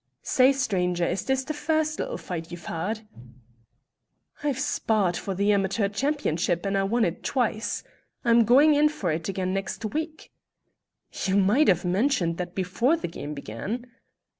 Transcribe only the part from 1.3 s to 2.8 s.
the first little fight you've